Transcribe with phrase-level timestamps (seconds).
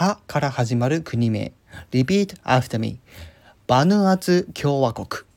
[0.00, 1.52] はから始まる国名。
[1.92, 3.00] Repeat after me.
[3.66, 5.29] バヌアツ共和国。